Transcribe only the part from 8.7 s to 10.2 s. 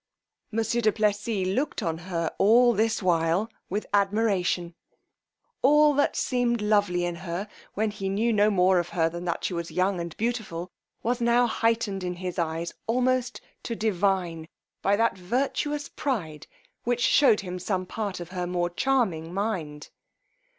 of her than that she was young and